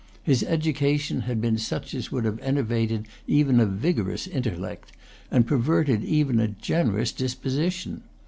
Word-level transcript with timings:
His 0.23 0.41
education 0.41 1.21
had 1.29 1.39
been 1.39 1.59
such 1.59 1.93
as 1.93 2.11
would 2.11 2.25
have 2.25 2.39
enervated 2.39 3.05
even 3.27 3.59
a 3.59 3.67
vigorous 3.67 4.25
intellect, 4.25 4.91
and 5.29 5.45
perverted 5.45 6.03
even 6.03 6.39
a 6.39 6.47
generous 6.47 7.11
disposition. 7.11 8.01